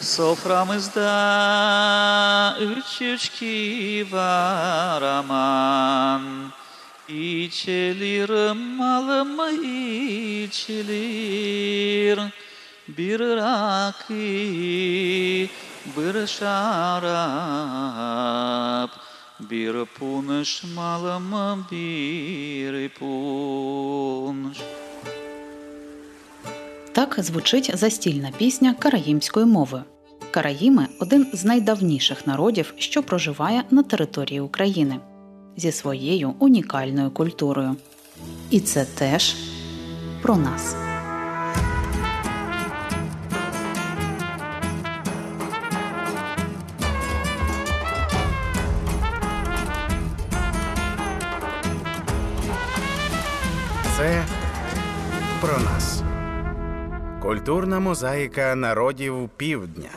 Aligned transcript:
Soframızda 0.00 1.06
üç 2.60 3.02
üçki 3.02 4.06
var 4.12 5.02
aman. 5.02 6.22
İçilir 7.08 8.52
malım 8.76 9.38
içilir. 10.44 12.20
Bir 12.88 13.20
rakı 13.20 14.14
bir 15.96 16.26
şarap. 16.26 17.10
Bir 19.40 19.84
punş 19.84 20.64
malım 20.74 21.66
bir 21.70 22.88
punş 22.88 24.58
Так 26.92 27.16
звучить 27.18 27.70
застільна 27.74 28.30
пісня 28.38 28.74
караїмської 28.78 29.46
мови. 29.46 29.82
Караїми 30.30 30.86
один 31.00 31.26
з 31.32 31.44
найдавніших 31.44 32.26
народів, 32.26 32.74
що 32.78 33.02
проживає 33.02 33.62
на 33.70 33.82
території 33.82 34.40
України 34.40 35.00
зі 35.56 35.72
своєю 35.72 36.34
унікальною 36.38 37.10
культурою. 37.10 37.76
І 38.50 38.60
це 38.60 38.84
теж 38.84 39.34
про 40.22 40.36
нас. 40.36 40.89
Культурна 57.50 57.80
мозаїка 57.80 58.54
народів 58.54 59.30
півдня. 59.36 59.90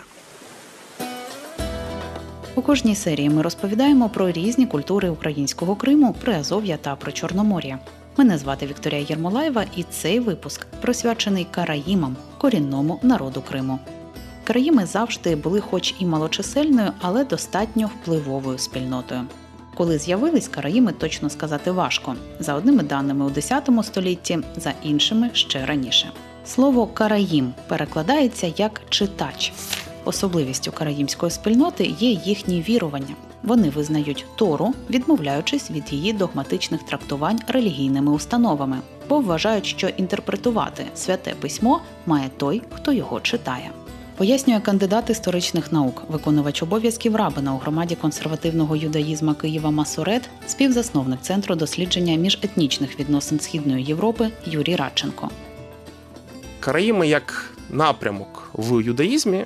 У 2.56 2.62
кожній 2.62 2.96
серії 2.96 3.30
ми 3.30 3.42
розповідаємо 3.42 4.10
про 4.10 4.32
різні 4.32 4.68
культури 4.68 5.10
українського 5.10 5.76
Криму, 5.76 6.16
Приазов'я 6.22 6.78
та 6.78 6.96
про 6.96 7.12
Чорномор'я. 7.12 7.80
Мене 8.18 8.38
звати 8.38 8.66
Вікторія 8.68 9.06
Єрмолаєва, 9.10 9.66
і 9.76 9.84
цей 9.84 10.20
випуск 10.20 10.66
присвячений 10.82 11.48
караїмам, 11.52 12.16
корінному 12.38 13.00
народу 13.04 13.42
Криму. 13.42 13.80
Караїми 14.44 14.86
завжди 14.86 15.36
були, 15.36 15.62
хоч 15.62 15.96
і 16.00 16.06
малочисельною, 16.06 16.92
але 17.02 17.26
достатньо 17.26 17.88
впливовою 17.88 18.58
спільнотою. 18.58 19.22
Коли 19.78 19.98
з'явились 19.98 20.48
караїми, 20.48 20.92
точно 20.92 21.30
сказати 21.30 21.72
важко. 21.72 22.16
За 22.40 22.54
одними 22.54 22.84
даними 22.84 23.26
у 23.26 23.30
X 23.30 23.84
столітті, 23.84 24.40
за 24.58 24.74
іншими 24.84 25.30
ще 25.34 25.66
раніше. 25.66 26.12
Слово 26.46 26.88
караїм 26.88 27.54
перекладається 27.68 28.54
як 28.58 28.82
читач. 28.90 29.54
Особливістю 30.06 30.72
караїмської 30.72 31.32
спільноти 31.32 31.96
є 32.00 32.10
їхні 32.10 32.62
вірування. 32.62 33.16
Вони 33.44 33.70
визнають 33.70 34.26
Тору, 34.36 34.74
відмовляючись 34.90 35.72
від 35.72 35.94
її 35.94 36.14
догматичних 36.14 36.84
трактувань 36.84 37.40
релігійними 37.48 38.12
установами, 38.12 38.78
бо 39.10 39.20
вважають, 39.20 39.66
що 39.66 39.88
інтерпретувати 39.88 40.86
святе 40.96 41.34
письмо 41.40 41.82
має 42.06 42.30
той, 42.38 42.62
хто 42.74 42.94
його 42.94 43.20
читає. 43.20 43.72
Пояснює 44.18 44.60
кандидат 44.60 45.10
історичних 45.10 45.72
наук, 45.72 46.04
виконувач 46.10 46.64
обов'язків 46.64 47.16
рабина 47.16 47.54
у 47.54 47.58
громаді 47.58 47.96
консервативного 47.96 48.76
юдаїзма 48.76 49.34
Києва 49.34 49.72
Масурет, 49.72 50.30
співзасновник 50.48 51.22
центру 51.22 51.56
дослідження 51.56 52.16
міжетнічних 52.16 53.00
відносин 53.00 53.40
Східної 53.40 53.84
Європи 53.84 54.30
Юрій 54.46 54.76
Радченко. 54.76 55.30
Караїми 56.64 57.08
як 57.08 57.46
напрямок 57.70 58.50
в 58.54 58.82
юдаїзмі. 58.82 59.38
е, 59.38 59.46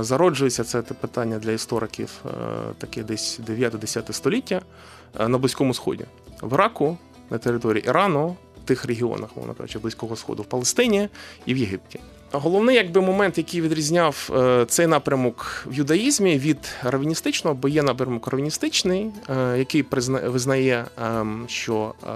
Зароджується 0.00 0.64
це 0.64 0.82
питання 0.82 1.38
для 1.38 1.52
істориків 1.52 2.10
е, 2.26 2.30
таке 2.78 3.02
десь 3.02 3.40
9-10 3.48 4.12
століття 4.12 4.60
е, 5.20 5.28
на 5.28 5.38
Близькому 5.38 5.74
Сході. 5.74 6.04
В 6.42 6.54
Іраку, 6.54 6.98
на 7.30 7.38
території 7.38 7.84
Ірану, 7.86 8.36
в 8.64 8.66
тих 8.68 8.84
регіонах, 8.84 9.30
мовно 9.36 9.54
кажучи, 9.54 9.78
Близького 9.78 10.16
Сходу, 10.16 10.42
в 10.42 10.46
Палестині 10.46 11.08
і 11.46 11.54
в 11.54 11.56
Єгипті. 11.56 12.00
Головний 12.32 12.76
якби 12.76 13.00
момент, 13.00 13.38
який 13.38 13.60
відрізняв 13.60 14.30
цей 14.68 14.86
напрямок 14.86 15.66
в 15.66 15.74
юдаїзмі 15.74 16.38
від 16.38 16.58
равіністичного, 16.82 17.56
бо 17.56 17.68
є 17.68 17.82
напрямок 17.82 18.26
равіністичний, 18.26 19.10
який 19.56 19.84
визнає, 20.24 20.84
ем, 21.04 21.44
що 21.48 21.94
е, 22.08 22.10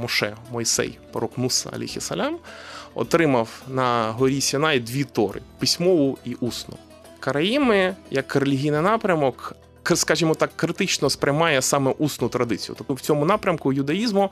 Моше, 0.00 0.36
Мойсей, 0.52 0.98
пророк 1.12 1.38
Муса, 1.38 1.70
алейхі 1.72 2.00
салям, 2.00 2.38
отримав 2.94 3.62
на 3.68 4.12
горі 4.12 4.40
Сінай 4.40 4.80
дві 4.80 5.04
тори 5.04 5.40
письмову 5.58 6.18
і 6.24 6.34
усну. 6.34 6.74
Караїми, 7.20 7.96
як 8.10 8.36
релігійний 8.36 8.80
напрямок, 8.80 9.56
скажімо 9.94 10.34
так, 10.34 10.50
критично 10.56 11.10
сприймає 11.10 11.62
саме 11.62 11.94
усну 11.98 12.28
традицію. 12.28 12.74
Тобто 12.78 12.94
в 12.94 13.00
цьому 13.00 13.24
напрямку 13.24 13.72
юдаїзму 13.72 14.30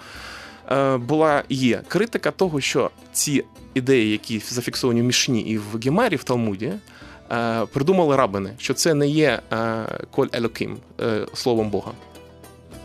е, 0.71 0.97
була 0.97 1.45
є 1.49 1.83
критика 1.89 2.31
того, 2.31 2.61
що 2.61 2.91
ці 3.13 3.45
ідеї, 3.75 4.11
які 4.11 4.39
зафіксовані 4.39 5.03
в 5.03 5.05
Мішні 5.05 5.41
і 5.41 5.59
в 5.59 5.81
Гемері, 5.85 6.17
в 6.17 6.25
Талмуді, 6.25 6.73
е, 7.33 7.67
придумали 7.67 8.17
рабини, 8.17 8.55
що 8.59 8.75
це 8.75 8.95
не 8.95 9.09
є 9.09 9.41
е, 9.53 9.85
коль 10.11 10.29
елоким, 10.33 10.77
словом 11.35 11.71
Бога. 11.71 11.93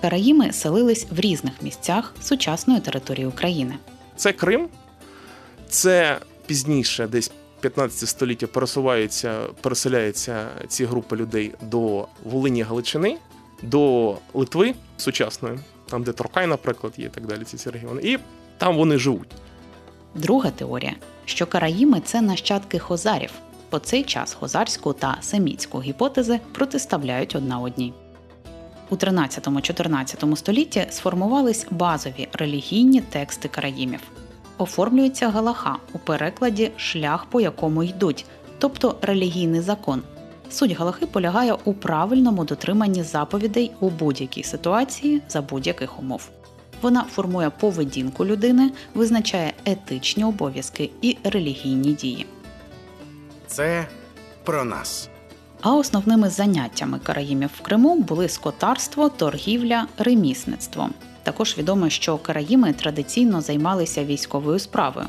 Караїми 0.01 0.53
селились 0.53 1.07
в 1.11 1.19
різних 1.19 1.53
місцях 1.61 2.13
сучасної 2.21 2.79
території 2.79 3.25
України. 3.25 3.75
Це 4.15 4.33
Крим, 4.33 4.67
це 5.75 6.19
пізніше, 6.45 7.07
десь 7.07 7.31
15 7.59 8.09
століття 8.09 8.47
пересуваються, 8.47 9.41
переселяються 9.61 10.47
ці 10.67 10.85
групи 10.85 11.15
людей 11.15 11.53
до 11.61 12.07
Волині 12.23 12.61
Галичини, 12.61 13.17
до 13.61 14.15
Литви 14.33 14.73
сучасної, 14.97 15.59
там, 15.89 16.03
де 16.03 16.11
Торкай, 16.11 16.47
наприклад, 16.47 16.93
є 16.97 17.05
і 17.05 17.09
так 17.09 17.27
далі, 17.27 17.43
ці, 17.43 17.69
регіони. 17.69 18.01
І 18.03 18.17
там 18.57 18.77
вони 18.77 18.97
живуть. 18.97 19.31
Друга 20.15 20.51
теорія, 20.51 20.95
що 21.25 21.45
караїми 21.45 22.01
це 22.05 22.21
нащадки 22.21 22.79
хозарів. 22.79 23.31
По 23.69 23.79
цей 23.79 24.03
час 24.03 24.33
хозарську 24.33 24.93
та 24.93 25.17
семітську 25.21 25.81
гіпотези 25.81 26.39
протиставляють 26.51 27.35
одна 27.35 27.59
одній. 27.59 27.93
У 28.89 28.95
13-14 28.95 30.35
столітті 30.35 30.87
сформувались 30.89 31.67
базові 31.71 32.27
релігійні 32.33 33.01
тексти 33.01 33.47
караїмів. 33.47 33.99
Оформлюється 34.57 35.29
галаха 35.29 35.77
у 35.93 35.97
перекладі 35.97 36.71
шлях, 36.77 37.25
по 37.25 37.41
якому 37.41 37.83
йдуть, 37.83 38.25
тобто 38.59 38.95
релігійний 39.01 39.61
закон. 39.61 40.01
Суть 40.49 40.71
галахи 40.71 41.05
полягає 41.05 41.53
у 41.63 41.73
правильному 41.73 42.45
дотриманні 42.45 43.03
заповідей 43.03 43.71
у 43.79 43.89
будь-якій 43.89 44.43
ситуації 44.43 45.21
за 45.29 45.41
будь-яких 45.41 45.99
умов. 45.99 46.29
Вона 46.81 47.03
формує 47.03 47.49
поведінку 47.49 48.25
людини, 48.25 48.71
визначає 48.93 49.53
етичні 49.65 50.23
обов'язки 50.23 50.89
і 51.01 51.17
релігійні 51.23 51.93
дії. 51.93 52.25
Це 53.47 53.87
про 54.43 54.63
нас. 54.63 55.09
А 55.61 55.75
основними 55.75 56.29
заняттями 56.29 56.99
караїмів 56.99 57.49
в 57.57 57.61
Криму 57.61 57.95
були 57.95 58.29
скотарство, 58.29 59.09
торгівля, 59.09 59.87
ремісництво. 59.97 60.89
Також 61.25 61.57
відомо, 61.57 61.89
що 61.89 62.17
караїми 62.17 62.73
традиційно 62.73 63.41
займалися 63.41 64.03
військовою 64.05 64.59
справою. 64.59 65.07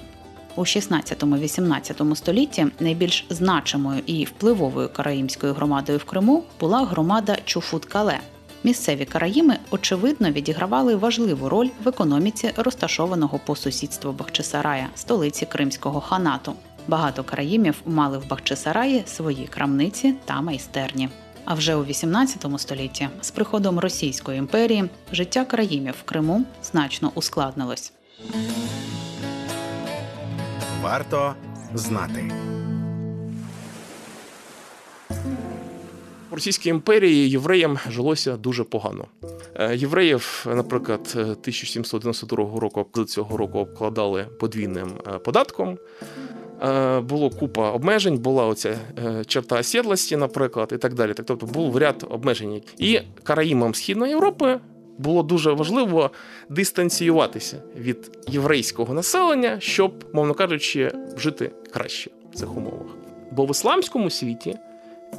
У 0.56 0.60
16-18 0.60 2.14
столітті 2.14 2.66
найбільш 2.80 3.26
значимою 3.30 4.02
і 4.06 4.24
впливовою 4.24 4.88
караїмською 4.88 5.54
громадою 5.54 5.98
в 5.98 6.04
Криму 6.04 6.42
була 6.60 6.84
громада 6.84 7.36
Чуфут-Кале. 7.46 8.18
Місцеві 8.64 9.04
караїми 9.04 9.58
очевидно 9.70 10.30
відігравали 10.30 10.96
важливу 10.96 11.48
роль 11.48 11.68
в 11.84 11.88
економіці 11.88 12.50
розташованого 12.56 13.40
по 13.46 13.56
сусідству 13.56 14.12
Бахчисарая, 14.12 14.88
столиці 14.94 15.46
Кримського 15.46 16.00
ханату. 16.00 16.52
Багато 16.88 17.24
караїмів 17.24 17.74
мали 17.86 18.18
в 18.18 18.28
Бахчисараї 18.28 19.02
свої 19.06 19.46
крамниці 19.46 20.14
та 20.24 20.40
майстерні. 20.40 21.08
А 21.46 21.54
вже 21.54 21.74
у 21.74 21.84
18 21.84 22.46
столітті, 22.58 23.08
з 23.20 23.30
приходом 23.30 23.78
Російської 23.78 24.38
імперії, 24.38 24.84
життя 25.12 25.44
країмів 25.44 25.94
в 26.00 26.02
Криму 26.02 26.44
значно 26.62 27.12
ускладнилось. 27.14 27.92
Варто 30.82 31.34
знати. 31.74 32.32
В 36.30 36.34
Російській 36.34 36.68
імперії 36.68 37.30
євреям 37.30 37.78
жилося 37.90 38.36
дуже 38.36 38.64
погано. 38.64 39.04
Е, 39.54 39.76
Євреїв, 39.76 40.46
наприклад, 40.46 41.12
е, 41.16 41.20
1792 41.20 42.60
року 42.60 42.86
до 42.94 43.04
цього 43.04 43.36
року 43.36 43.58
обкладали 43.58 44.24
подвійним 44.40 44.90
е, 45.06 45.18
податком. 45.18 45.78
Е, 46.62 47.00
Було 47.00 47.30
купа 47.30 47.70
обмежень, 47.70 48.18
була 48.18 48.46
оця 48.46 48.78
е, 48.98 49.24
черта 49.24 49.60
оседлості, 49.60 50.16
наприклад, 50.16 50.70
і 50.72 50.76
так 50.76 50.94
далі. 50.94 51.14
Так, 51.14 51.26
Тобто 51.26 51.46
був 51.46 51.76
ряд 51.76 52.06
обмежень. 52.10 52.62
І 52.78 53.00
караїмам 53.22 53.74
Східної 53.74 54.10
Європи 54.10 54.60
було 54.98 55.22
дуже 55.22 55.52
важливо 55.52 56.10
дистанціюватися 56.48 57.62
від 57.76 58.18
єврейського 58.28 58.94
населення, 58.94 59.56
щоб, 59.60 59.92
мовно 60.12 60.34
кажучи, 60.34 60.92
жити 61.16 61.50
краще 61.72 62.10
в 62.32 62.36
цих 62.36 62.56
умовах. 62.56 62.96
Бо 63.32 63.46
в 63.46 63.50
ісламському 63.50 64.10
світі, 64.10 64.56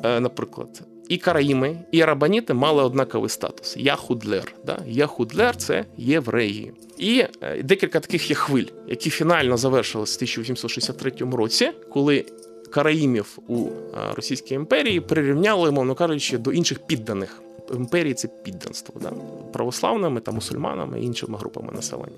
е, 0.04 0.20
наприклад, 0.20 0.84
і 1.10 1.18
караїми, 1.18 1.78
і 1.92 2.02
арабаніти 2.02 2.54
мали 2.54 2.84
однаковий 2.84 3.30
статус. 3.30 3.78
Яхудлер. 3.78 4.54
Да? 4.66 4.80
Яхудлер 4.88 5.56
це 5.56 5.86
євреї. 5.98 6.74
І 6.98 7.26
е, 7.42 7.64
декілька 7.64 8.00
таких 8.00 8.30
є 8.30 8.36
хвиль, 8.36 8.66
які 8.88 9.10
фінально 9.10 9.58
завершилися 9.58 10.14
в 10.14 10.18
1863 10.18 11.12
році, 11.32 11.72
коли 11.94 12.26
караїмів 12.72 13.40
у 13.48 13.66
е, 13.66 13.70
Російській 14.16 14.54
імперії 14.54 15.00
прирівняли, 15.00 15.72
мовно 15.72 15.96
кажучи, 15.96 16.38
до 16.38 16.52
інших 16.52 16.80
підданих. 16.80 17.42
Імперії 17.76 18.14
це 18.14 18.28
підданство 18.44 19.02
да? 19.02 19.12
православними 19.54 20.20
та 20.20 20.32
мусульманами 20.32 21.02
і 21.02 21.06
іншими 21.06 21.38
групами 21.38 21.74
населення. 21.74 22.18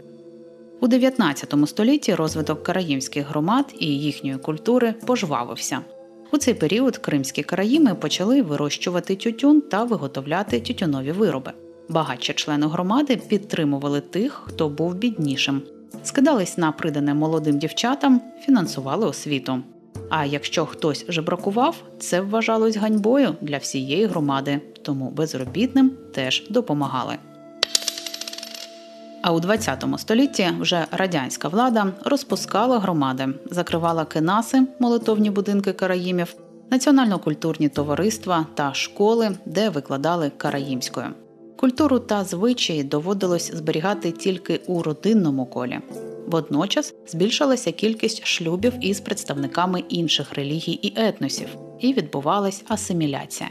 У 0.81 0.87
19 0.87 1.53
столітті 1.65 2.15
розвиток 2.15 2.63
караїмських 2.63 3.27
громад 3.27 3.65
і 3.79 3.85
їхньої 3.85 4.37
культури 4.37 4.93
пожвавився. 5.05 5.81
У 6.31 6.37
цей 6.37 6.53
період 6.53 6.97
кримські 6.97 7.43
караїми 7.43 7.95
почали 7.95 8.41
вирощувати 8.41 9.15
тютюн 9.15 9.61
та 9.61 9.83
виготовляти 9.83 10.59
тютюнові 10.59 11.11
вироби. 11.11 11.51
Багатші 11.89 12.33
члени 12.33 12.67
громади 12.67 13.21
підтримували 13.27 14.01
тих, 14.01 14.41
хто 14.45 14.69
був 14.69 14.95
біднішим, 14.95 15.61
скидались 16.03 16.57
на 16.57 16.71
придане 16.71 17.13
молодим 17.13 17.59
дівчатам, 17.59 18.21
фінансували 18.45 19.05
освіту. 19.05 19.59
А 20.09 20.25
якщо 20.25 20.65
хтось 20.65 21.05
жебракував, 21.07 21.75
це 21.99 22.21
вважалось 22.21 22.77
ганьбою 22.77 23.35
для 23.41 23.57
всієї 23.57 24.05
громади, 24.05 24.61
тому 24.81 25.09
безробітним 25.11 25.91
теж 26.13 26.47
допомагали. 26.49 27.17
А 29.21 29.33
у 29.33 29.39
20 29.39 29.85
столітті 29.97 30.49
вже 30.59 30.85
радянська 30.91 31.47
влада 31.47 31.93
розпускала 32.05 32.79
громади, 32.79 33.27
закривала 33.51 34.05
кинаси, 34.05 34.67
молитовні 34.79 35.29
будинки 35.29 35.73
караїмів, 35.73 36.35
національно-культурні 36.71 37.69
товариства 37.69 38.45
та 38.53 38.73
школи, 38.73 39.37
де 39.45 39.69
викладали 39.69 40.31
караїмською. 40.37 41.07
Культуру 41.57 41.99
та 41.99 42.23
звичаї 42.23 42.83
доводилось 42.83 43.51
зберігати 43.55 44.11
тільки 44.11 44.61
у 44.67 44.83
родинному 44.83 45.45
колі. 45.45 45.79
Водночас 46.27 46.93
збільшилася 47.07 47.71
кількість 47.71 48.25
шлюбів 48.25 48.73
із 48.81 48.99
представниками 48.99 49.83
інших 49.89 50.33
релігій 50.33 50.71
і 50.71 50.93
етносів, 50.95 51.47
і 51.79 51.93
відбувалась 51.93 52.63
асиміляція. 52.67 53.49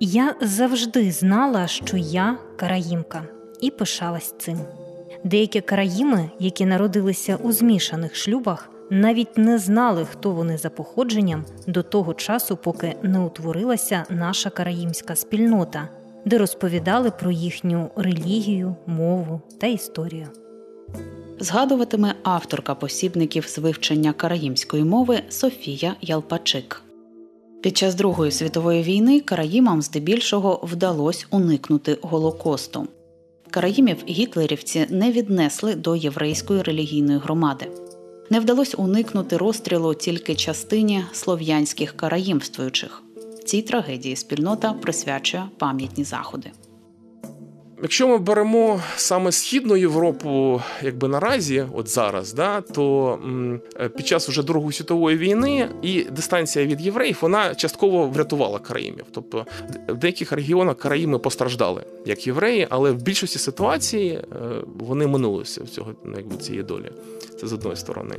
Я 0.00 0.34
завжди 0.40 1.12
знала, 1.12 1.66
що 1.66 1.96
я 1.96 2.38
караїмка, 2.56 3.24
і 3.60 3.70
пишалась 3.70 4.34
цим. 4.38 4.58
Деякі 5.24 5.60
караїми, 5.60 6.30
які 6.38 6.66
народилися 6.66 7.38
у 7.42 7.52
змішаних 7.52 8.16
шлюбах, 8.16 8.70
навіть 8.90 9.38
не 9.38 9.58
знали, 9.58 10.06
хто 10.10 10.30
вони 10.30 10.58
за 10.58 10.70
походженням 10.70 11.44
до 11.66 11.82
того 11.82 12.14
часу, 12.14 12.56
поки 12.56 12.94
не 13.02 13.20
утворилася 13.20 14.04
наша 14.10 14.50
караїмська 14.50 15.16
спільнота, 15.16 15.88
де 16.24 16.38
розповідали 16.38 17.10
про 17.10 17.30
їхню 17.30 17.90
релігію, 17.96 18.76
мову 18.86 19.40
та 19.58 19.66
історію. 19.66 20.26
Згадуватиме 21.40 22.14
авторка 22.22 22.74
посібників 22.74 23.46
з 23.46 23.58
вивчення 23.58 24.12
караїмської 24.12 24.84
мови 24.84 25.22
Софія 25.28 25.94
Ялпачик. 26.00 26.82
Під 27.62 27.76
час 27.76 27.94
Другої 27.94 28.30
світової 28.30 28.82
війни 28.82 29.20
караїмам 29.20 29.82
здебільшого 29.82 30.60
вдалося 30.62 31.26
уникнути 31.30 31.98
голокосту. 32.02 32.88
Караїмів 33.50 33.96
гітлерівці 34.08 34.86
не 34.90 35.12
віднесли 35.12 35.74
до 35.74 35.96
єврейської 35.96 36.62
релігійної 36.62 37.18
громади. 37.18 37.66
Не 38.30 38.40
вдалося 38.40 38.76
уникнути 38.76 39.36
розстрілу 39.36 39.94
тільки 39.94 40.34
частині 40.34 41.04
слов'янських 41.12 41.96
караїмствуючих. 41.96 43.02
Цій 43.44 43.62
трагедії 43.62 44.16
спільнота 44.16 44.72
присвячує 44.72 45.44
пам'ятні 45.58 46.04
заходи. 46.04 46.50
Якщо 47.82 48.08
ми 48.08 48.18
беремо 48.18 48.82
саме 48.96 49.32
східну 49.32 49.76
Європу, 49.76 50.62
якби 50.82 51.08
наразі, 51.08 51.66
от 51.72 51.88
зараз, 51.88 52.32
да, 52.32 52.60
то 52.60 53.18
е, 53.80 53.88
під 53.88 54.06
час 54.06 54.28
уже 54.28 54.42
Другої 54.42 54.72
світової 54.72 55.16
війни 55.16 55.68
і 55.82 56.02
дистанція 56.02 56.66
від 56.66 56.80
євреїв 56.80 57.18
вона 57.20 57.54
частково 57.54 58.06
врятувала 58.06 58.58
караїмів. 58.58 59.04
Тобто 59.10 59.46
в 59.88 59.96
деяких 59.96 60.32
регіонах 60.32 60.76
караїми 60.76 61.18
постраждали 61.18 61.84
як 62.06 62.26
євреї, 62.26 62.66
але 62.70 62.90
в 62.90 63.02
більшості 63.02 63.38
ситуацій 63.38 64.06
е, 64.06 64.24
вони 64.78 65.06
минулися 65.06 65.64
в 65.64 65.68
цього 65.68 65.94
ну, 66.04 66.12
якби 66.16 66.36
цієї 66.36 66.62
долі. 66.62 66.92
Це 67.40 67.46
з 67.46 67.52
одної 67.52 67.76
сторони. 67.76 68.14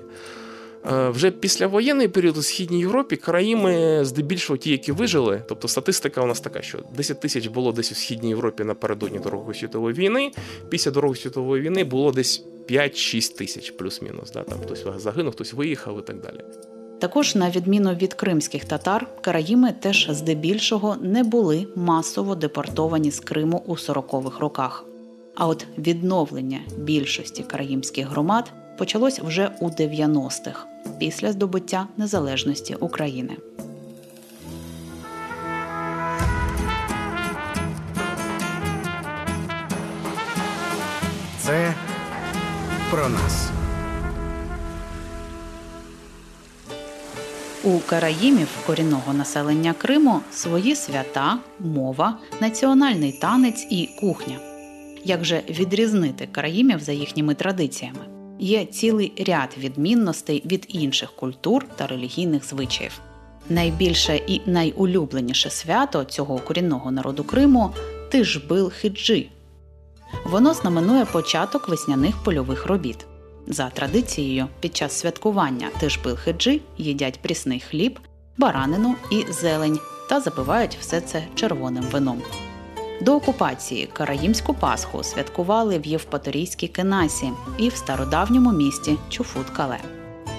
Е, 0.85 1.09
вже 1.09 1.31
післявоєнний 1.31 2.07
період 2.07 2.37
у 2.37 2.41
східній 2.41 2.79
Європі 2.79 3.15
країни, 3.15 4.05
здебільшого 4.05 4.57
ті, 4.57 4.71
які 4.71 4.91
вижили, 4.91 5.43
тобто 5.47 5.67
статистика 5.67 6.21
у 6.21 6.25
нас 6.25 6.39
така, 6.39 6.61
що 6.61 6.79
10 6.97 7.19
тисяч 7.19 7.47
було 7.47 7.71
десь 7.71 7.91
у 7.91 7.95
східній 7.95 8.29
Європі 8.29 8.63
напередодні 8.63 9.19
Другої 9.19 9.59
світової 9.59 9.95
війни. 9.95 10.31
Після 10.69 10.91
Другої 10.91 11.21
світової 11.21 11.61
війни 11.61 11.83
було 11.83 12.11
десь 12.11 12.43
5-6 12.69 13.37
тисяч, 13.37 13.71
плюс-мінус. 13.71 14.31
Да? 14.31 14.43
Там 14.43 14.59
хтось 14.59 14.85
загинув, 14.97 15.33
хтось 15.33 15.53
виїхав 15.53 15.99
і 15.99 16.01
так 16.01 16.21
далі. 16.21 16.39
Також, 16.99 17.35
на 17.35 17.49
відміну 17.49 17.93
від 17.93 18.13
кримських 18.13 18.65
татар, 18.65 19.07
караїми 19.21 19.73
теж 19.79 20.07
здебільшого 20.11 20.95
не 21.01 21.23
були 21.23 21.67
масово 21.75 22.35
депортовані 22.35 23.11
з 23.11 23.19
Криму 23.19 23.63
у 23.65 23.73
40-х 23.73 24.39
роках. 24.39 24.85
А 25.35 25.47
от 25.47 25.65
відновлення 25.77 26.59
більшості 26.77 27.43
караїмських 27.43 28.07
громад 28.07 28.51
почалось 28.77 29.19
вже 29.19 29.51
у 29.59 29.69
90-х 29.69 30.70
після 30.99 31.31
здобуття 31.31 31.87
незалежності 31.97 32.75
України. 32.75 33.37
Це 41.39 41.73
про 42.91 43.09
нас. 43.09 43.51
У 47.63 47.79
караїмів 47.79 48.47
корінного 48.65 49.13
населення 49.13 49.73
Криму 49.73 50.21
свої 50.31 50.75
свята, 50.75 51.37
мова, 51.59 52.17
національний 52.41 53.11
танець 53.11 53.67
і 53.69 53.89
кухня. 53.99 54.39
Як 55.05 55.25
же 55.25 55.43
відрізнити 55.49 56.27
караїмів 56.31 56.79
за 56.79 56.91
їхніми 56.91 57.35
традиціями? 57.35 58.10
Є 58.43 58.65
цілий 58.65 59.13
ряд 59.27 59.55
відмінностей 59.57 60.43
від 60.45 60.65
інших 60.67 61.11
культур 61.11 61.65
та 61.75 61.87
релігійних 61.87 62.45
звичаїв. 62.45 62.99
Найбільше 63.49 64.15
і 64.15 64.41
найулюбленіше 64.45 65.49
свято 65.49 66.03
цього 66.03 66.39
корінного 66.39 66.91
народу 66.91 67.23
Криму 67.23 67.71
Тижбил 68.11 68.71
Хиджи. 68.71 69.27
Воно 70.25 70.53
знаменує 70.53 71.05
початок 71.05 71.69
весняних 71.69 72.23
польових 72.23 72.65
робіт. 72.65 73.05
За 73.47 73.69
традицією, 73.69 74.47
під 74.59 74.75
час 74.75 74.93
святкування 74.93 75.69
Тижбил 75.79 76.15
Хиджи 76.15 76.59
їдять 76.77 77.19
прісний 77.21 77.59
хліб, 77.59 77.99
баранину 78.37 78.95
і 79.11 79.25
зелень 79.31 79.79
та 80.09 80.19
запивають 80.19 80.77
все 80.79 81.01
це 81.01 81.23
червоним 81.35 81.83
вином. 81.83 82.21
До 83.01 83.15
окупації 83.15 83.89
Караїмську 83.93 84.53
Пасху 84.53 85.03
святкували 85.03 85.79
в 85.79 85.87
Євпаторійській 85.87 86.67
Кенасі 86.67 87.29
і 87.57 87.69
в 87.69 87.75
стародавньому 87.75 88.51
місті 88.51 88.97
Чуфут-Кале. 89.09 89.77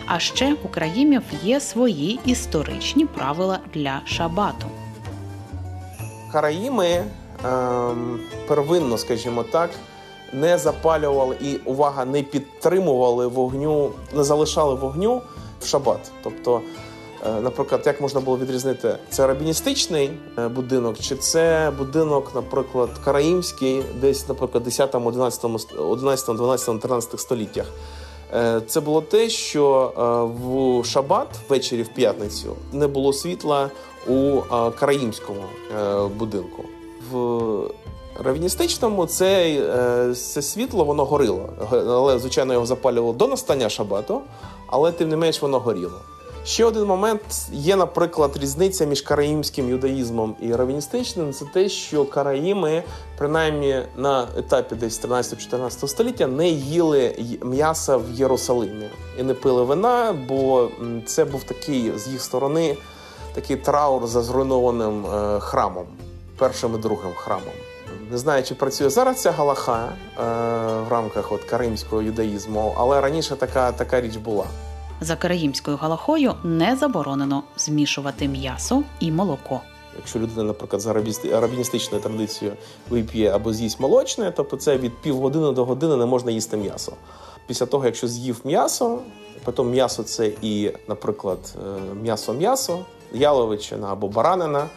А 0.07 0.19
ще 0.19 0.57
у 0.65 0.69
країмів 0.69 1.23
є 1.43 1.61
свої 1.61 2.21
історичні 2.25 3.07
правила 3.07 3.59
для 3.75 4.01
шабату. 4.05 4.67
Караїми 6.33 7.05
ем, 7.45 8.21
первинно, 8.49 8.99
скажімо 8.99 9.43
так, 9.43 9.71
не 10.33 10.59
запалювали 10.59 11.37
і 11.41 11.57
увага, 11.57 12.05
не 12.05 12.23
підтримували 12.23 13.27
вогню, 13.27 13.91
не 14.15 14.25
залишали 14.25 14.75
вогню 14.75 15.23
в 15.61 15.67
шабат. 15.67 16.13
Тобто, 16.23 16.61
наприклад, 17.43 17.83
як 17.87 18.01
можна 18.01 18.21
було 18.21 18.39
відрізнити, 18.39 18.97
це 19.11 19.27
рабіністичний 19.27 20.11
е, 20.39 20.49
будинок, 20.49 20.99
чи 20.99 21.17
це 21.17 21.73
будинок, 21.79 22.31
наприклад, 22.35 22.91
караїмський, 23.05 23.83
десь, 24.01 24.29
наприклад, 24.29 24.65
10, 24.65 24.95
11, 24.95 25.45
11, 25.79 26.37
12, 26.37 26.81
13 26.81 27.21
століттях. 27.21 27.67
Е, 28.35 28.61
Це 28.67 28.81
було 28.81 29.01
те, 29.01 29.29
що 29.29 29.93
е, 29.97 30.03
в 30.47 30.85
шабат 30.85 31.29
ввечері 31.49 31.83
в 31.83 31.89
п'ятницю 31.89 32.57
не 32.73 32.87
було 32.87 33.13
світла 33.13 33.71
у 34.09 34.13
е, 34.13 34.71
караїмському 34.71 35.43
е, 35.81 36.07
будинку. 36.19 36.65
В 37.11 37.71
равіністичному 38.25 39.07
це, 39.07 39.43
е, 40.11 40.15
це 40.15 40.43
світло 40.43 40.85
воно 40.85 41.05
горіло, 41.05 41.49
але 41.71 42.19
звичайно 42.19 42.53
його 42.53 42.67
запалювало 42.67 43.13
до 43.13 43.27
настання 43.27 43.69
шабату, 43.69 44.21
але 44.67 44.93
тим 44.93 45.09
не 45.09 45.17
менш 45.17 45.43
воно 45.43 45.59
горіло. 45.59 45.99
Ще 46.45 46.65
один 46.65 46.85
момент 46.85 47.23
є, 47.53 47.77
наприклад, 47.77 48.37
різниця 48.37 48.85
між 48.85 49.03
караїмським 49.03 49.69
юдаїзмом 49.69 50.37
і 50.41 50.55
равіністичним. 50.55 51.33
Це 51.33 51.45
те, 51.45 51.69
що 51.69 52.05
караїми, 52.05 52.83
принаймні 53.19 53.83
на 53.97 54.29
етапі 54.37 54.75
десь 54.75 55.03
13-14 55.03 55.89
століття, 55.89 56.27
не 56.27 56.49
їли 56.49 57.17
м'яса 57.43 57.97
в 57.97 58.11
Єрусалимі 58.13 58.91
і 59.19 59.23
не 59.23 59.35
пили 59.35 59.63
вина, 59.65 60.15
бо 60.29 60.69
це 61.07 61.25
був 61.25 61.45
такий 61.45 61.93
з 61.99 62.09
їх 62.09 62.23
сторони 62.23 62.77
такий 63.35 63.57
траур 63.57 64.07
за 64.07 64.23
зруйнованим 64.23 65.07
е, 65.07 65.41
храмом, 65.41 65.87
першим 66.39 66.75
і 66.75 66.79
другим 66.79 67.13
храмом. 67.17 67.55
Не 68.11 68.19
знаю, 68.19 68.43
чи 68.43 68.55
працює 68.55 68.91
зараз 68.91 69.23
ця 69.23 69.31
галаха 69.31 69.85
е, 69.85 70.23
в 70.89 70.89
рамках 70.89 71.33
от 71.33 71.45
каримського 71.45 72.03
юдаїзму, 72.03 72.75
але 72.79 73.01
раніше 73.01 73.37
така, 73.37 73.73
така 73.73 74.01
річ 74.01 74.17
була. 74.17 74.45
За 75.03 75.17
караїмською 75.17 75.77
галахою 75.77 76.35
не 76.45 76.77
заборонено 76.77 77.43
змішувати 77.57 78.29
м'ясо 78.29 78.83
і 79.01 79.13
молоко. 79.13 79.61
Якщо 79.97 80.19
людина, 80.19 80.43
наприклад, 80.43 80.83
за 80.83 80.91
арабіністичною 81.33 82.03
традицією 82.03 82.57
вип'є 82.91 83.31
або 83.31 83.53
з'їсть 83.53 83.81
молочне, 83.81 84.33
тобто 84.37 84.57
це 84.57 84.77
від 84.77 84.99
півгодини 84.99 85.53
до 85.53 85.65
години 85.65 85.97
не 85.97 86.07
можна 86.07 86.31
їсти 86.31 86.57
м'ясо. 86.57 86.93
Після 87.47 87.67
того, 87.67 87.85
якщо 87.85 88.09
з'їв 88.09 88.41
м'ясо, 88.45 88.99
потім 89.45 89.71
м'ясо 89.71 90.03
це 90.03 90.33
і, 90.43 90.73
наприклад, 90.89 91.39
е, 91.57 91.95
м'ясо-м'ясо, 91.95 92.79
яловичина 93.13 93.93
або 93.93 94.09
баранина, 94.09 94.69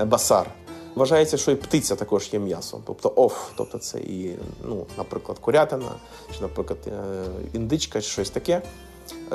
е, 0.00 0.04
басар. 0.04 0.50
Вважається, 0.94 1.36
що 1.36 1.50
і 1.50 1.54
птиця 1.54 1.96
також 1.96 2.28
є 2.32 2.38
м'ясом, 2.38 2.82
тобто 2.86 3.12
оф, 3.16 3.50
тобто 3.56 3.78
це 3.78 3.98
і, 3.98 4.36
ну, 4.64 4.86
наприклад, 4.98 5.38
курятина, 5.38 5.92
чи, 6.34 6.40
наприклад, 6.40 6.78
е, 6.86 7.24
індичка, 7.54 8.00
чи 8.00 8.08
щось 8.08 8.30
таке. 8.30 8.62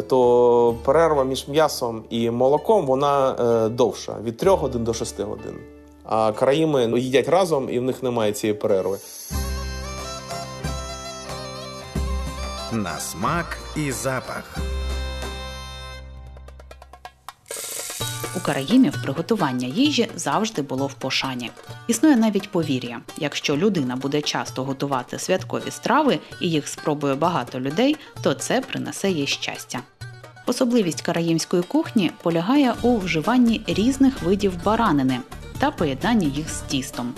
То 0.08 0.76
перерва 0.86 1.24
між 1.24 1.48
м'ясом 1.48 2.04
і 2.10 2.32
молоком 2.32 2.86
вона 2.86 3.32
е, 3.32 3.70
довша 3.70 4.16
від 4.24 4.38
3 4.38 4.52
годин 4.52 4.84
до 4.84 4.94
6 4.94 5.22
годин. 5.22 5.56
А 6.04 6.32
країми 6.32 6.88
ну, 6.88 6.98
їдять 6.98 7.30
разом 7.30 7.70
і 7.70 7.80
в 7.80 7.84
них 7.84 8.04
немає 8.04 8.32
цієї 8.32 8.60
перерви. 8.60 8.98
На 12.72 13.00
смак 13.00 13.58
і 13.76 13.92
запах. 13.92 14.58
У 18.36 18.40
караїмів 18.40 19.02
приготування 19.04 19.68
їжі 19.68 20.10
завжди 20.16 20.62
було 20.62 20.88
в 20.88 20.94
пошані. 20.94 21.52
Існує 21.88 22.16
навіть 22.16 22.52
повір'я: 22.52 23.02
якщо 23.18 23.58
людина 23.58 23.96
буде 23.96 24.22
часто 24.22 24.64
готувати 24.64 25.20
святкові 25.20 25.72
страви 25.72 26.20
і 26.42 26.50
їх 26.50 26.68
спробує 26.68 27.16
багато 27.16 27.60
людей, 27.60 27.96
то 28.22 28.34
це 28.34 28.62
принесе 28.62 29.12
їй 29.12 29.28
щастя. 29.28 29.80
Особливість 30.46 31.02
караїмської 31.02 31.64
кухні 31.64 32.12
полягає 32.24 32.74
у 32.82 32.98
вживанні 32.98 33.62
різних 33.68 34.24
видів 34.24 34.64
баранини 34.64 35.20
та 35.60 35.72
поєднанні 35.72 36.26
їх 36.26 36.50
з 36.50 36.62
тістом. 36.62 37.14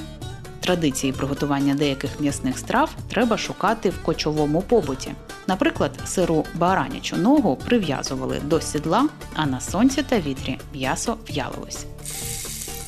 Традиції 0.68 1.14
приготування 1.14 1.76
деяких 1.76 2.20
м'ясних 2.20 2.58
страв 2.58 2.90
треба 3.10 3.38
шукати 3.38 3.90
в 3.90 4.04
кочовому 4.04 4.62
побуті. 4.62 5.12
Наприклад, 5.48 5.92
сиру 6.06 6.46
баранячу 6.56 7.18
ногу 7.18 7.58
прив'язували 7.66 8.40
до 8.46 8.62
сідла, 8.62 9.08
а 9.36 9.46
на 9.46 9.60
сонці 9.60 10.04
та 10.04 10.20
вітрі 10.20 10.60
м'ясо 10.74 11.18
в'ялилось. 11.30 11.86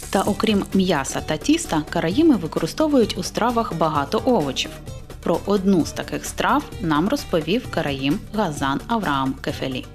Та 0.10 0.22
окрім 0.22 0.66
м'яса 0.74 1.22
та 1.22 1.38
тіста, 1.38 1.84
караїми 1.90 2.36
використовують 2.36 3.18
у 3.18 3.24
стравах 3.24 3.74
багато 3.74 4.22
овочів. 4.26 4.72
Про 5.24 5.40
одну 5.46 5.86
з 5.86 5.92
таких 5.92 6.26
страв 6.26 6.64
нам 6.82 7.10
розповів 7.10 7.72
караїм 7.72 8.20
Газан 8.34 8.82
Авраам 8.88 9.34
Кефелі. 9.34 9.86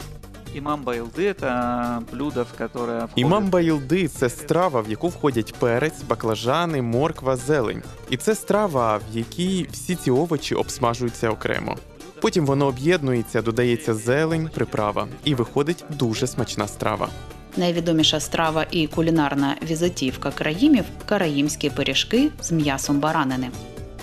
Имам 0.54 0.84
Байлды– 0.84 1.26
это 1.28 2.02
блюдо, 2.12 2.44
в 2.44 2.54
которое 2.56 3.06
входит... 3.06 3.18
Імам 3.18 3.50
Байлди 3.50 4.08
це 4.08 4.28
страва, 4.28 4.80
в 4.80 4.90
яку 4.90 5.08
входять 5.08 5.54
перець, 5.54 6.02
баклажани, 6.08 6.82
морква, 6.82 7.36
зелень. 7.36 7.82
І 8.10 8.16
це 8.16 8.34
страва, 8.34 8.96
в 8.96 9.16
якій 9.16 9.68
всі 9.72 9.94
ці 9.94 10.10
овочі 10.10 10.54
обсмажуються 10.54 11.30
окремо. 11.30 11.76
Потім 12.20 12.46
воно 12.46 12.66
об'єднується, 12.66 13.42
додається 13.42 13.94
зелень, 13.94 14.50
приправа, 14.54 15.08
і 15.24 15.34
виходить 15.34 15.84
дуже 15.90 16.26
смачна 16.26 16.68
страва. 16.68 17.08
Найвідоміша 17.56 18.20
страва 18.20 18.66
і 18.70 18.86
кулінарна 18.86 19.56
візитівка 19.70 20.30
караїмів 20.30 20.84
караїмські 21.06 21.70
пиріжки 21.70 22.30
з 22.40 22.52
м'ясом 22.52 23.00
баранини. 23.00 23.50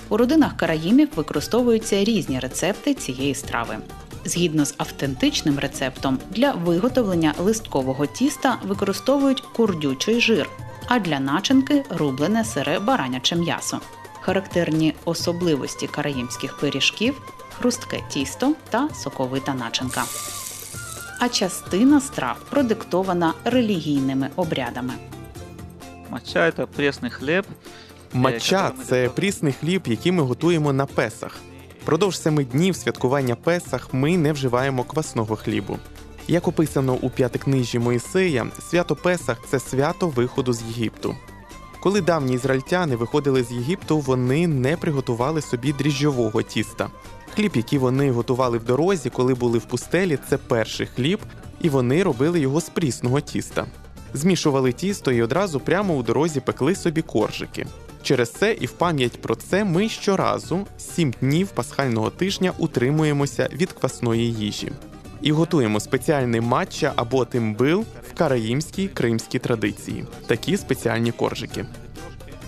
У 0.10 0.18
родинах 0.18 0.58
караїмів 0.58 1.10
використовуються 1.16 2.04
різні 2.04 2.40
рецепти 2.40 2.94
цієї 2.94 3.36
страви. 3.36 3.78
Згідно 4.26 4.66
з 4.66 4.76
автентичним 4.78 5.60
рецептом, 5.60 6.20
для 6.30 6.52
виготовлення 6.52 7.34
листкового 7.40 8.06
тіста 8.06 8.58
використовують 8.66 9.42
курдючий 9.42 10.22
жир, 10.22 10.50
а 10.88 11.00
для 11.00 11.20
начинки 11.20 11.84
рублене 11.90 12.46
сире 12.46 12.80
бараняче 12.80 13.36
м'ясо. 13.36 13.80
Характерні 14.22 14.94
особливості 15.06 15.88
караїмських 15.88 16.58
пиріжків 16.58 17.22
хрустке 17.62 18.00
тісто 18.10 18.54
та 18.70 18.90
соковита 19.04 19.54
начинка. 19.54 20.04
А 21.20 21.30
частина 21.30 22.02
страв 22.02 22.38
продиктована 22.50 23.34
релігійними 23.44 24.30
обрядами. 24.36 24.94
Это 26.36 26.68
пресный 26.68 27.10
хлеб. 27.10 27.46
Матча 28.14 28.68
Е, 28.68 28.84
це 28.84 29.10
прісний 29.10 29.54
хліб, 29.54 29.82
який 29.86 30.12
ми 30.12 30.24
готуємо 30.24 30.74
на 30.74 30.86
песах. 30.86 31.40
Продовж 31.86 32.20
семи 32.20 32.46
днів 32.46 32.76
святкування 32.76 33.36
Песах 33.36 33.94
ми 33.94 34.18
не 34.18 34.34
вживаємо 34.34 34.84
квасного 34.84 35.36
хлібу. 35.36 35.78
Як 36.28 36.48
описано 36.48 36.94
у 37.02 37.10
п'ятикнижі 37.10 37.80
Моїсея, 37.80 38.48
свято 38.70 38.96
Песах 38.96 39.38
це 39.50 39.60
свято 39.60 40.08
виходу 40.08 40.54
з 40.54 40.62
Єгипту. 40.62 41.16
Коли 41.80 42.02
давні 42.02 42.34
ізраїльтяни 42.34 42.96
виходили 42.96 43.44
з 43.44 43.52
Єгипту, 43.52 44.00
вони 44.00 44.48
не 44.48 44.78
приготували 44.78 45.42
собі 45.42 45.74
дріжджового 45.74 46.42
тіста. 46.42 46.90
Хліб, 47.36 47.52
який 47.56 47.80
вони 47.80 48.12
готували 48.12 48.58
в 48.58 48.64
дорозі, 48.64 49.10
коли 49.10 49.34
були 49.34 49.58
в 49.58 49.66
пустелі, 49.66 50.20
це 50.30 50.38
перший 50.38 50.88
хліб, 50.88 51.20
і 51.62 51.70
вони 51.70 52.04
робили 52.04 52.40
його 52.40 52.62
з 52.62 52.70
прісного 52.70 53.22
тіста. 53.22 53.66
Змішували 54.14 54.72
тісто 54.72 55.12
і 55.12 55.22
одразу 55.22 55.60
прямо 55.60 55.96
у 55.96 56.04
дорозі 56.04 56.40
пекли 56.40 56.76
собі 56.76 57.02
коржики. 57.02 57.68
Через 58.04 58.32
це 58.32 58.54
і 58.54 58.66
в 58.66 58.72
пам'ять 58.72 59.22
про 59.22 59.36
це 59.36 59.64
ми 59.64 59.90
щоразу 59.90 60.68
сім 60.78 61.14
днів 61.22 61.48
пасхального 61.48 62.10
тижня 62.10 62.54
утримуємося 62.58 63.50
від 63.54 63.72
квасної 63.72 64.34
їжі 64.34 64.72
і 65.22 65.32
готуємо 65.32 65.80
спеціальний 65.80 66.42
матча 66.42 66.94
або 66.96 67.26
тимбил 67.26 67.86
в 68.10 68.18
караїмській 68.18 68.88
кримській 68.88 69.40
традиції. 69.40 70.06
Такі 70.28 70.58
спеціальні 70.58 71.12
коржики. 71.12 71.66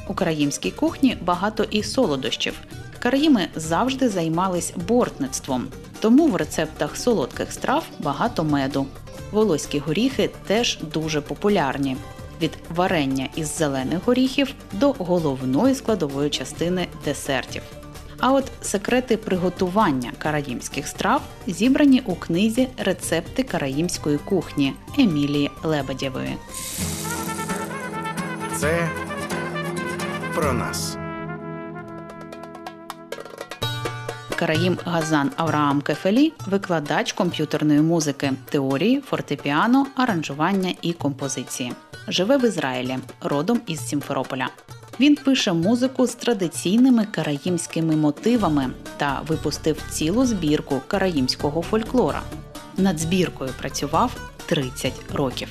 У 0.08 0.14
караїмській 0.14 0.72
кухні 0.72 1.18
багато 1.22 1.64
і 1.64 1.84
солодощів. 1.84 2.54
Караїми 3.00 3.48
завжди 3.56 4.10
займались 4.10 4.74
бортництвом, 4.88 5.68
тому 6.00 6.28
в 6.28 6.36
рецептах 6.36 6.98
солодких 6.98 7.52
страв 7.52 7.86
багато 8.00 8.44
меду. 8.44 8.86
Волоські 9.32 9.80
горіхи 9.80 10.30
теж 10.48 10.80
дуже 10.94 11.22
популярні. 11.22 11.98
Від 12.42 12.52
варення 12.76 13.30
із 13.36 13.58
зелених 13.58 14.00
горіхів 14.06 14.54
до 14.72 14.92
головної 14.92 15.76
складової 15.76 16.30
частини 16.30 16.88
десертів. 17.06 17.62
А 18.20 18.32
от 18.32 18.52
секрети 18.62 19.18
приготування 19.18 20.12
караїмських 20.18 20.88
страв 20.88 21.22
зібрані 21.48 22.02
у 22.06 22.16
книзі 22.16 22.68
Рецепти 22.78 23.44
караїмської 23.44 24.18
кухні 24.18 24.74
Емілії 24.98 25.52
Лебедєвої. 25.64 26.38
Це 28.58 28.90
про 30.36 30.54
нас. 30.54 30.98
Караїм 34.44 34.78
Газан 34.86 35.32
Авраам 35.36 35.82
Кефелі 35.82 36.34
викладач 36.48 37.14
комп'ютерної 37.14 37.82
музики, 37.82 38.34
теорії, 38.50 39.02
фортепіано, 39.02 39.88
аранжування 39.96 40.74
і 40.82 40.94
композиції. 40.94 41.74
Живе 42.08 42.38
в 42.38 42.46
Ізраїлі, 42.46 42.98
родом 43.22 43.62
із 43.68 43.88
Сімферополя. 43.88 44.50
Він 45.00 45.16
пише 45.16 45.54
музику 45.54 46.08
з 46.08 46.16
традиційними 46.16 47.06
караїмськими 47.06 47.96
мотивами 47.96 48.70
та 48.98 49.22
випустив 49.28 49.82
цілу 49.90 50.26
збірку 50.26 50.82
караїмського 50.88 51.62
фольклора. 51.62 52.22
Над 52.78 53.00
збіркою 53.00 53.52
працював 53.60 54.12
30 54.46 54.94
років. 55.14 55.48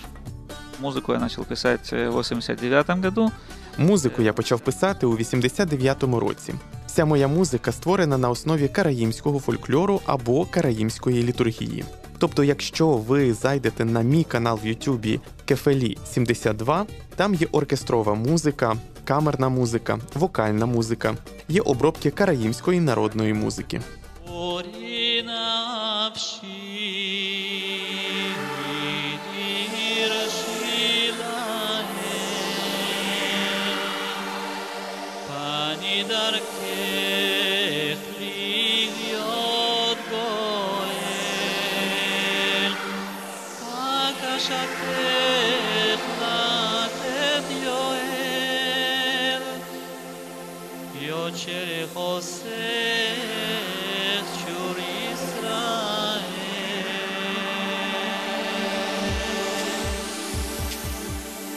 Музыку 0.83 1.13
я 1.13 1.19
начал 1.19 1.45
писать 1.45 1.93
э, 1.93 2.11
в 2.11 2.19
89 2.19 2.91
году. 2.91 3.31
Музику 3.79 4.23
я 4.23 4.33
почав 4.33 4.61
писати 4.61 5.07
у 5.07 5.17
89-му 5.17 6.21
році. 6.21 6.55
Вся 6.93 7.05
моя 7.05 7.29
музика 7.29 7.73
створена 7.73 8.19
на 8.19 8.31
основі 8.31 8.69
караїмського 8.69 9.41
фольклору 9.41 10.01
або 10.07 10.45
караїмської 10.45 11.23
літургії. 11.23 11.85
Тобто, 12.19 12.45
якщо 12.45 12.89
ви 12.89 13.35
зайдете 13.35 13.85
на 13.85 14.03
мій 14.03 14.25
канал 14.25 14.61
в 14.63 14.67
Ютубі 14.67 15.21
Кефелі 15.45 15.99
72, 16.05 16.87
там 17.17 17.35
є 17.35 17.47
оркестрова 17.53 18.15
музика, 18.15 18.77
камерна 19.05 19.49
музика, 19.49 19.99
вокальна 20.15 20.67
музика, 20.67 21.17
є 21.49 21.61
обробки 21.61 22.11
караїмської 22.11 22.81
народної 22.81 23.35
музики. 23.35 23.81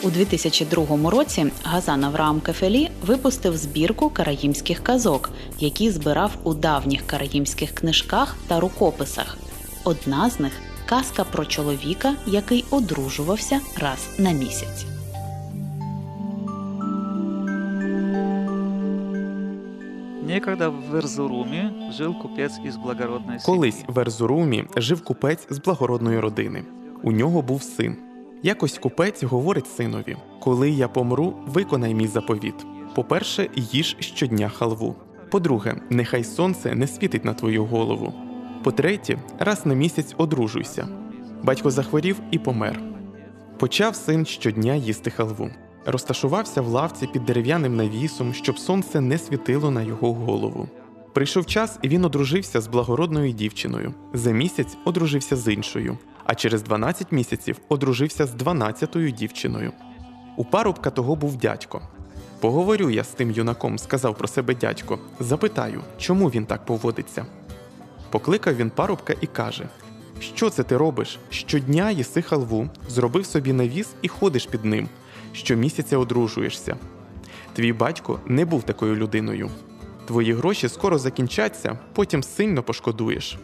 У 0.03 0.09
2002 0.09 1.09
році 1.09 1.45
Газан 1.63 2.03
Авраам 2.03 2.41
Кефелі 2.41 2.89
випустив 3.05 3.57
збірку 3.57 4.09
караїмських 4.09 4.83
казок, 4.83 5.29
які 5.59 5.91
збирав 5.91 6.31
у 6.43 6.53
давніх 6.53 7.07
караїмських 7.07 7.71
книжках 7.71 8.35
та 8.47 8.59
рукописах. 8.59 9.37
Одна 9.83 10.29
з 10.29 10.39
них 10.39 10.53
казка 10.85 11.23
про 11.23 11.45
чоловіка, 11.45 12.15
який 12.27 12.65
одружувався 12.71 13.59
раз 13.77 13.99
на 14.17 14.31
місяць. 14.31 14.94
Некогда 20.35 20.69
в 20.69 20.95
Эрзуруме 20.97 21.91
жил 21.91 22.13
купец 22.13 22.59
из 22.59 22.75
благородной 22.75 23.39
семьи. 23.39 23.45
Колись 23.45 23.83
в 23.87 23.99
Ерзурумі 23.99 24.65
жив 24.75 25.03
купець 25.03 25.47
з 25.49 25.59
благородної 25.59 26.19
родини. 26.19 26.63
У 27.03 27.11
нього 27.11 27.41
був 27.41 27.63
син. 27.63 27.97
Якось 28.43 28.77
купець 28.77 29.23
говорить 29.23 29.67
синові: 29.67 30.17
Коли 30.41 30.69
я 30.69 30.87
помру, 30.87 31.33
виконай 31.47 31.93
мій 31.93 32.07
заповіт. 32.07 32.55
По-перше, 32.95 33.49
їж 33.55 33.97
щодня 33.99 34.49
халву. 34.49 34.95
По-друге, 35.31 35.81
нехай 35.89 36.23
сонце 36.23 36.75
не 36.75 36.87
світить 36.87 37.25
на 37.25 37.33
твою 37.33 37.65
голову. 37.65 38.13
По-третє, 38.63 39.17
раз 39.39 39.65
на 39.65 39.73
місяць 39.73 40.15
одружуйся. 40.17 40.87
Батько 41.43 41.71
захворів 41.71 42.21
і 42.31 42.39
помер. 42.39 42.81
Почав 43.57 43.95
син 43.95 44.25
щодня 44.25 44.75
їсти 44.75 45.09
халву. 45.09 45.49
Розташувався 45.85 46.61
в 46.61 46.67
лавці 46.67 47.07
під 47.07 47.25
дерев'яним 47.25 47.75
навісом, 47.75 48.33
щоб 48.33 48.59
сонце 48.59 49.01
не 49.01 49.17
світило 49.17 49.71
на 49.71 49.81
його 49.81 50.13
голову. 50.13 50.67
Прийшов 51.13 51.45
час, 51.45 51.79
і 51.81 51.87
він 51.87 52.05
одружився 52.05 52.61
з 52.61 52.67
благородною 52.67 53.31
дівчиною. 53.31 53.93
За 54.13 54.31
місяць 54.31 54.77
одружився 54.85 55.35
з 55.35 55.53
іншою, 55.53 55.97
а 56.25 56.35
через 56.35 56.63
12 56.63 57.11
місяців 57.11 57.57
одружився 57.69 58.25
з 58.25 58.35
12-ю 58.35 59.11
дівчиною. 59.11 59.71
У 60.37 60.45
парубка 60.45 60.89
того 60.89 61.15
був 61.15 61.35
дядько. 61.35 61.81
Поговорю 62.39 62.89
я 62.89 63.03
з 63.03 63.07
тим 63.07 63.31
юнаком, 63.31 63.79
сказав 63.79 64.17
про 64.17 64.27
себе 64.27 64.55
дядько. 64.55 64.99
Запитаю, 65.19 65.81
чому 65.97 66.29
він 66.29 66.45
так 66.45 66.65
поводиться. 66.65 67.25
Покликав 68.09 68.55
він 68.55 68.69
парубка 68.69 69.13
і 69.21 69.27
каже: 69.27 69.69
Що 70.19 70.49
це 70.49 70.63
ти 70.63 70.77
робиш? 70.77 71.19
Щодня 71.29 71.91
їси 71.91 72.21
халву, 72.21 72.69
зробив 72.89 73.25
собі 73.25 73.53
навіс 73.53 73.87
і 74.01 74.07
ходиш 74.07 74.45
під 74.45 74.65
ним. 74.65 74.89
Щомісяця 75.35 75.97
одружуєшся. 75.97 76.75
Твій 77.53 77.73
батько 77.73 78.19
не 78.25 78.45
був 78.45 78.63
такою 78.63 78.95
людиною. 78.95 79.49
Твої 80.05 80.33
гроші 80.33 80.69
скоро 80.69 80.97
закінчаться, 80.97 81.79
потім 81.93 82.23
сильно 82.23 82.63
пошкодуєш. 82.63 83.37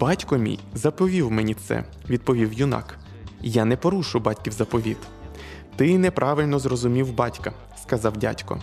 Батько 0.00 0.36
мій 0.36 0.58
заповів 0.74 1.30
мені 1.30 1.54
це, 1.54 1.84
відповів 2.08 2.52
юнак. 2.52 2.98
Я 3.42 3.64
не 3.64 3.76
порушу 3.76 4.20
батьків 4.20 4.52
заповіт. 4.52 4.98
Ти 5.76 5.98
неправильно 5.98 6.58
зрозумів 6.58 7.14
батька, 7.14 7.52
сказав 7.82 8.16
дядько. 8.16 8.60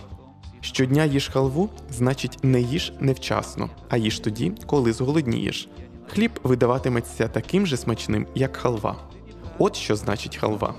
Щодня 0.60 1.04
їж 1.04 1.28
халву, 1.28 1.70
значить, 1.90 2.38
не 2.42 2.60
їж 2.60 2.92
невчасно, 3.00 3.70
а 3.88 3.96
їж 3.96 4.20
тоді, 4.20 4.52
коли 4.66 4.92
зголоднієш. 4.92 5.68
Хліб 6.08 6.30
видаватиметься 6.42 7.28
таким 7.28 7.66
же 7.66 7.76
смачним, 7.76 8.26
як 8.34 8.56
халва. 8.56 8.96
От 9.58 9.76
що 9.76 9.96
значить 9.96 10.36
халва. 10.36 10.74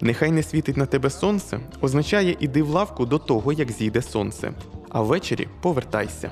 Нехай 0.00 0.30
не 0.30 0.42
світить 0.42 0.76
на 0.76 0.86
тебе 0.86 1.10
сонце, 1.10 1.60
означає 1.80 2.36
іди 2.40 2.62
в 2.62 2.68
лавку 2.68 3.06
до 3.06 3.18
того, 3.18 3.52
як 3.52 3.70
зійде 3.72 4.02
сонце, 4.02 4.52
а 4.88 5.02
ввечері 5.02 5.48
повертайся. 5.60 6.30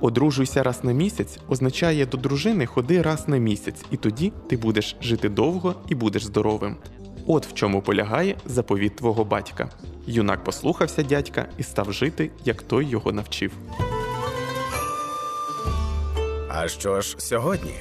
Одружуйся 0.00 0.62
раз 0.62 0.84
на 0.84 0.92
місяць 0.92 1.38
означає 1.48 2.06
до 2.06 2.16
дружини 2.16 2.66
ходи 2.66 3.02
раз 3.02 3.28
на 3.28 3.36
місяць, 3.36 3.84
і 3.90 3.96
тоді 3.96 4.32
ти 4.48 4.56
будеш 4.56 4.96
жити 5.02 5.28
довго 5.28 5.74
і 5.88 5.94
будеш 5.94 6.24
здоровим. 6.24 6.76
От 7.26 7.46
в 7.46 7.54
чому 7.54 7.82
полягає 7.82 8.36
заповіт 8.46 8.96
твого 8.96 9.24
батька. 9.24 9.68
Юнак 10.06 10.44
послухався 10.44 11.02
дядька 11.02 11.46
і 11.58 11.62
став 11.62 11.92
жити, 11.92 12.30
як 12.44 12.62
той 12.62 12.86
його 12.86 13.12
навчив. 13.12 13.52
А 16.48 16.68
що 16.68 17.00
ж 17.00 17.16
сьогодні? 17.18 17.74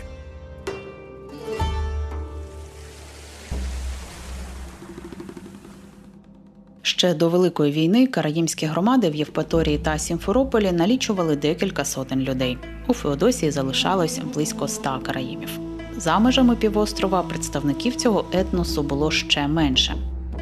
Ще 6.96 7.14
до 7.14 7.28
Великої 7.28 7.72
війни 7.72 8.06
караїмські 8.06 8.66
громади 8.66 9.10
в 9.10 9.14
Євпаторії 9.14 9.78
та 9.78 9.98
Сімферополі 9.98 10.72
налічували 10.72 11.36
декілька 11.36 11.84
сотень 11.84 12.20
людей. 12.20 12.58
У 12.86 12.94
Феодосії 12.94 13.50
залишалось 13.50 14.20
близько 14.34 14.64
ста 14.64 14.98
караїмів. 15.02 15.58
За 15.96 16.18
межами 16.18 16.56
півострова 16.56 17.22
представників 17.22 17.96
цього 17.96 18.24
етносу 18.32 18.82
було 18.82 19.10
ще 19.10 19.48
менше. 19.48 19.94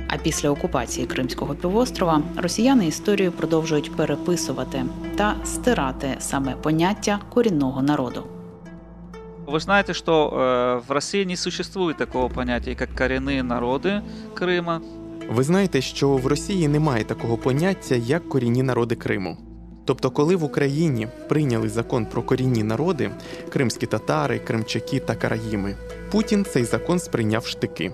А 0.08 0.16
після 0.16 0.50
окупації 0.50 1.06
Кримського 1.06 1.54
півострова 1.54 2.22
росіяни 2.36 2.86
історію 2.86 3.32
продовжують 3.32 3.96
переписувати 3.96 4.84
та 5.16 5.36
стирати 5.44 6.16
саме 6.18 6.52
поняття 6.54 7.20
корінного 7.28 7.82
народу. 7.82 8.24
Вы 9.46 9.58
знаете, 9.58 9.94
что 9.94 10.30
э, 10.32 10.86
в 10.86 10.92
России 10.92 11.24
не 11.24 11.36
существует 11.36 11.96
такого 11.96 12.28
понятия, 12.28 12.76
как 12.76 12.94
коренные 12.94 13.42
народы 13.42 14.02
Крыма. 14.36 14.80
Ви 15.29 15.43
знаєте, 15.43 15.81
що 15.81 16.09
в 16.09 16.27
Росії 16.27 16.67
немає 16.67 17.03
такого 17.03 17.37
поняття, 17.37 17.95
як 17.95 18.29
корінні 18.29 18.63
народи 18.63 18.95
Криму. 18.95 19.37
Тобто, 19.85 20.11
коли 20.11 20.35
в 20.35 20.43
Україні 20.43 21.07
прийняли 21.29 21.69
закон 21.69 22.05
про 22.05 22.23
корінні 22.23 22.63
народи 22.63 23.11
кримські 23.49 23.85
татари, 23.85 24.39
кримчаки 24.39 24.99
та 24.99 25.15
караїми, 25.15 25.75
Путін 26.11 26.45
цей 26.45 26.63
закон 26.63 26.99
сприйняв 26.99 27.45
штики. 27.45 27.91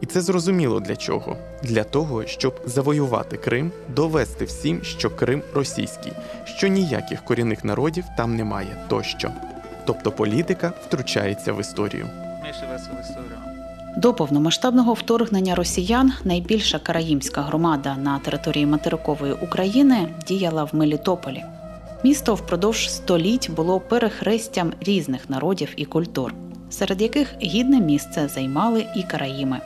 І 0.00 0.06
це 0.06 0.20
зрозуміло 0.20 0.80
для 0.80 0.96
чого? 0.96 1.36
Для 1.62 1.84
того, 1.84 2.26
щоб 2.26 2.60
завоювати 2.66 3.36
Крим, 3.36 3.72
довести 3.88 4.44
всім, 4.44 4.82
що 4.82 5.10
Крим 5.10 5.42
російський, 5.54 6.12
що 6.44 6.66
ніяких 6.66 7.24
корінних 7.24 7.64
народів 7.64 8.04
там 8.16 8.36
немає 8.36 8.86
тощо. 8.88 9.30
Тобто 9.86 10.12
політика 10.12 10.72
втручається 10.86 11.52
в 11.52 11.60
історію. 11.60 12.06
Вмешивается 12.42 12.90
в 12.98 13.00
историю. 13.00 13.29
До 13.96 14.14
повномасштабного 14.14 14.92
вторгнення 14.92 15.54
росіян 15.54 16.12
найбільша 16.24 16.78
караїмська 16.78 17.42
громада 17.42 17.96
на 17.96 18.18
території 18.18 18.66
материкової 18.66 19.32
України 19.32 20.08
діяла 20.26 20.64
в 20.64 20.70
Мелітополі. 20.72 21.44
Місто 22.04 22.34
впродовж 22.34 22.90
століть 22.90 23.50
було 23.50 23.80
перехрестям 23.80 24.72
різних 24.80 25.30
народів 25.30 25.68
і 25.76 25.84
культур, 25.84 26.34
серед 26.70 27.02
яких 27.02 27.34
гідне 27.42 27.80
місце 27.80 28.28
займали 28.28 28.86
і 28.96 29.02
караїми. 29.02 29.60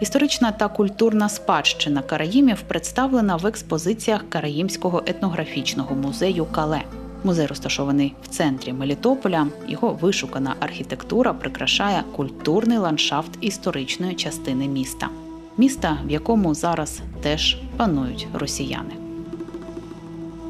Історична 0.00 0.52
та 0.52 0.68
культурна 0.68 1.28
спадщина 1.28 2.02
караїмів 2.02 2.62
представлена 2.62 3.36
в 3.36 3.46
експозиціях 3.46 4.24
Караїмського 4.28 5.02
етнографічного 5.06 5.94
музею 5.94 6.46
Кале. 6.52 6.82
Музей 7.24 7.46
розташований 7.46 8.14
в 8.22 8.28
центрі 8.28 8.72
Мелітополя. 8.72 9.46
Його 9.68 9.98
вишукана 10.00 10.54
архітектура 10.60 11.32
прикрашає 11.32 12.02
культурний 12.16 12.78
ландшафт 12.78 13.30
історичної 13.40 14.14
частини 14.14 14.68
міста, 14.68 15.08
міста, 15.56 15.98
в 16.06 16.10
якому 16.10 16.54
зараз 16.54 17.00
теж 17.22 17.56
панують 17.76 18.28
росіяни. 18.34 18.94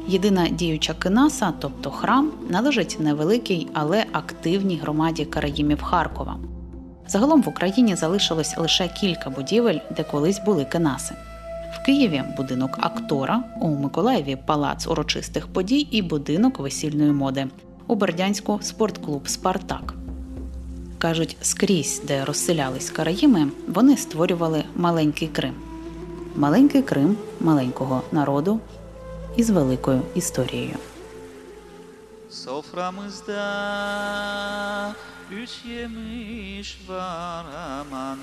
Єдина 0.07 0.47
діюча 0.49 0.93
кинаса, 0.93 1.53
тобто 1.59 1.91
храм, 1.91 2.31
належить 2.49 2.97
невеликій, 2.99 3.67
але 3.73 4.05
активній 4.11 4.77
громаді 4.77 5.25
караїмів 5.25 5.81
Харкова. 5.81 6.37
Загалом 7.07 7.41
в 7.41 7.49
Україні 7.49 7.95
залишилось 7.95 8.57
лише 8.57 8.87
кілька 8.87 9.29
будівель, 9.29 9.79
де 9.97 10.03
колись 10.03 10.41
були 10.45 10.65
кинаси. 10.65 11.15
В 11.73 11.85
Києві 11.85 12.23
будинок 12.37 12.77
актора, 12.79 13.43
у 13.61 13.69
Миколаєві 13.69 14.37
палац 14.45 14.87
урочистих 14.87 15.47
подій 15.47 15.87
і 15.91 16.01
будинок 16.01 16.59
весільної 16.59 17.11
моди. 17.11 17.47
У 17.87 17.95
Бердянську 17.95 18.59
спортклуб 18.61 19.27
Спартак. 19.27 19.93
Кажуть, 20.97 21.37
скрізь, 21.41 22.01
де 22.07 22.25
розселялись 22.25 22.89
караїми, 22.89 23.47
вони 23.67 23.97
створювали 23.97 24.63
маленький 24.75 25.27
Крим. 25.27 25.53
Маленький 26.35 26.81
Крим 26.81 27.17
маленького 27.39 28.01
народу 28.11 28.59
із 29.35 29.49
великою 29.49 30.01
історією. 30.15 30.75
Soframızda 32.45 33.45
üç 35.31 35.65
yemiş 35.65 36.69
var 36.87 37.45
aman 37.79 38.19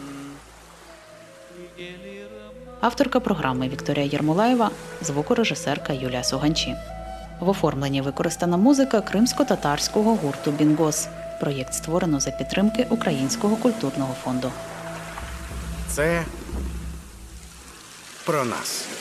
Авторка 2.81 3.21
програми 3.21 3.69
Вікторія 3.69 4.07
Єрмолаєва, 4.07 4.71
звукорежисерка 5.03 5.93
Юлія 5.93 6.25
Суганчі. 6.25 6.75
В 7.41 7.49
оформленні 7.49 8.03
використана 8.03 8.57
музика 8.57 9.01
кримсько-татарського 9.01 10.15
гурту 10.15 10.51
Бінгос. 10.51 11.09
Проєкт 11.41 11.75
створено 11.75 12.21
за 12.21 12.31
підтримки 12.31 12.87
Українського 12.91 13.57
культурного 13.57 14.15
фонду. 14.25 14.53
Це 15.89 16.25
про 18.25 18.45
нас. 18.45 18.96